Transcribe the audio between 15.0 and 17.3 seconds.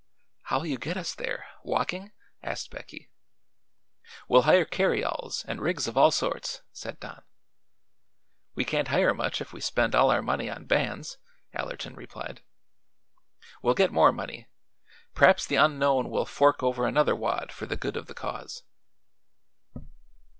P'raps the Unknown will fork over another